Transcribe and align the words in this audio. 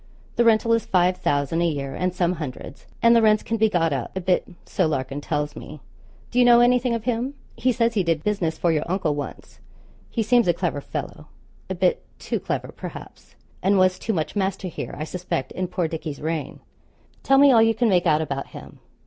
The 0.35 0.43
rental 0.43 0.73
is 0.73 0.83
five 0.87 1.17
thousand 1.17 1.61
a 1.61 1.67
year 1.67 1.93
and 1.93 2.11
some 2.11 2.33
hundreds, 2.41 2.87
and 3.03 3.15
the 3.15 3.21
rents 3.21 3.43
can 3.43 3.57
be 3.57 3.69
got 3.69 3.93
up 3.93 4.17
a 4.17 4.21
bit 4.21 4.47
so 4.65 4.87
Larkin 4.87 5.21
tells 5.21 5.55
me. 5.55 5.79
Do 6.31 6.39
you 6.39 6.43
know 6.43 6.59
anything 6.59 6.95
of 6.95 7.03
him? 7.03 7.35
He 7.55 7.71
says 7.71 7.93
he 7.93 8.01
did 8.03 8.23
business 8.23 8.57
for 8.57 8.71
your 8.71 8.81
uncle 8.87 9.13
once. 9.13 9.59
He 10.09 10.23
seems 10.23 10.47
a 10.47 10.53
clever 10.55 10.81
fellow 10.81 11.27
a 11.69 11.75
bit 11.75 12.03
too 12.17 12.39
clever, 12.39 12.69
perhaps 12.69 13.35
and 13.61 13.77
was 13.77 13.99
too 13.99 14.11
much 14.11 14.35
master 14.35 14.69
here, 14.69 14.95
I 14.97 15.03
suspect, 15.03 15.51
in 15.51 15.67
poor 15.67 15.87
Dickie's 15.87 16.19
reign. 16.19 16.61
Tell 17.21 17.37
me 17.37 17.51
all 17.51 17.61
you 17.61 17.75
can 17.75 17.87
make 17.87 18.07
out 18.07 18.21
about 18.21 18.47
him. 18.47 18.79